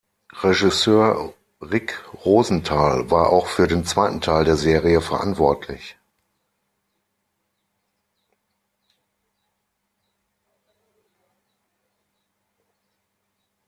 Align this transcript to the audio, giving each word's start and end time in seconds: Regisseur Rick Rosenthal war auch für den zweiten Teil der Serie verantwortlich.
Regisseur 0.41 1.31
Rick 1.61 2.03
Rosenthal 2.25 3.11
war 3.11 3.29
auch 3.29 3.45
für 3.45 3.67
den 3.67 3.85
zweiten 3.85 4.19
Teil 4.19 4.45
der 4.45 4.55
Serie 4.55 4.99
verantwortlich. 4.99 5.95